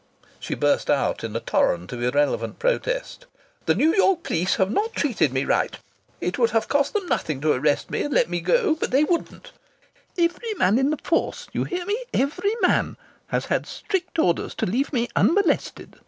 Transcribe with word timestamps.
She 0.39 0.55
burst 0.55 0.89
out 0.89 1.23
in 1.23 1.35
a 1.35 1.39
torrent 1.39 1.93
of 1.93 2.01
irrelevant 2.01 2.57
protest: 2.57 3.27
"The 3.67 3.75
New 3.75 3.93
York 3.93 4.23
police 4.23 4.55
have 4.55 4.71
not 4.71 4.93
treated 4.95 5.31
me 5.31 5.45
right. 5.45 5.77
It 6.19 6.39
would 6.39 6.49
have 6.49 6.67
cost 6.67 6.93
them 6.95 7.05
nothing 7.05 7.39
to 7.41 7.51
arrest 7.53 7.91
me 7.91 8.01
and 8.01 8.11
let 8.15 8.27
me 8.27 8.39
go. 8.41 8.73
But 8.73 8.89
they 8.89 9.03
wouldn't. 9.03 9.51
Every 10.17 10.55
man 10.57 10.79
in 10.79 10.89
the 10.89 10.97
force 11.03 11.49
you 11.53 11.65
hear 11.65 11.85
me, 11.85 12.03
every 12.15 12.55
man 12.63 12.97
has 13.27 13.45
had 13.45 13.67
strict 13.67 14.17
orders 14.17 14.55
to 14.55 14.65
leave 14.65 14.91
me 14.91 15.07
unmolested. 15.15 15.97